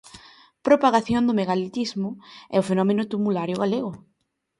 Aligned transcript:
Propagación 0.67 1.23
do 1.25 1.37
megalitismo 1.39 2.09
e 2.55 2.55
o 2.61 2.65
fenómeno 2.69 3.03
tumulario 3.11 3.57
galego. 3.63 3.91